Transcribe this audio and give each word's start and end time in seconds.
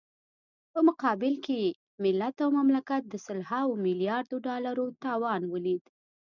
په 0.71 0.79
مقابل 0.87 1.33
کې 1.45 1.55
يې 1.63 1.75
ملت 2.03 2.35
او 2.43 2.49
مملکت 2.59 3.01
د 3.09 3.15
سلهاوو 3.25 3.81
ملیاردو 3.85 4.35
ډالرو 4.47 4.85
تاوان 5.03 5.41
وليد. 5.53 5.83